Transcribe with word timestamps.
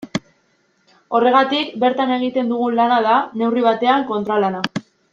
Horregatik 1.19 1.75
bertan 1.85 2.15
egiten 2.17 2.51
dugun 2.55 2.81
lana 2.83 2.99
da, 3.11 3.19
neurri 3.43 3.67
batean, 3.71 4.11
kontralana. 4.15 4.65